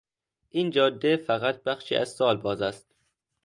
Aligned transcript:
این 0.49 0.69
جاده 0.69 1.17
فقط 1.17 1.63
بخشی 1.63 1.95
از 1.95 2.09
سال 2.13 2.37
باز 2.37 2.61
است. 2.61 2.95